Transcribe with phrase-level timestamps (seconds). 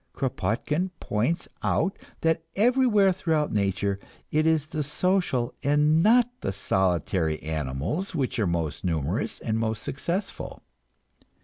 [0.15, 3.99] Kropotkin points out that everywhere throughout nature
[4.31, 9.83] it is the social and not the solitary animals which are most numerous and most
[9.83, 10.63] successful.